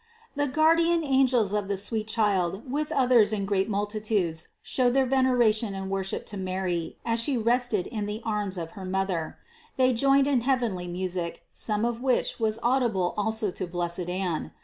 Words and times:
The 0.35 0.47
guardian 0.47 1.03
angels 1.03 1.53
of 1.53 1.67
the 1.67 1.77
sweet 1.77 2.07
Child 2.07 2.71
with 2.71 2.91
others 2.91 3.31
in 3.31 3.45
great 3.45 3.69
multitudes 3.69 4.47
showed 4.63 4.95
their 4.95 5.05
veneration 5.05 5.75
and 5.75 5.91
worship 5.91 6.25
to 6.25 6.37
Mary 6.37 6.97
as 7.05 7.19
She 7.19 7.37
rested 7.37 7.85
in 7.85 8.07
the 8.07 8.19
arms 8.25 8.57
of 8.57 8.71
her 8.71 8.83
mother; 8.83 9.37
they 9.77 9.93
joined 9.93 10.25
in 10.25 10.41
heavenly 10.41 10.87
music, 10.87 11.43
some 11.53 11.85
of 11.85 12.01
which 12.01 12.39
was 12.39 12.57
audible 12.63 13.13
also 13.15 13.51
to 13.51 13.67
blessed 13.67 14.09
Anne. 14.09 14.49